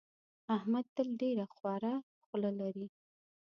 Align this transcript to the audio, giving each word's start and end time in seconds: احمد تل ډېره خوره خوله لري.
احمد 0.55 0.85
تل 0.95 1.07
ډېره 1.21 1.45
خوره 1.53 1.93
خوله 2.25 2.51
لري. 2.59 2.85